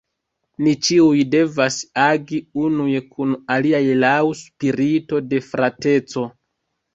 Ni 0.67 0.71
ĉiuj 0.85 1.19
devas 1.33 1.75
agi 2.03 2.39
unuj 2.61 2.95
kun 3.09 3.35
aliaj 3.57 3.83
laŭ 4.05 4.17
spirito 4.41 5.21
de 5.35 5.43
frateco. 5.51 6.27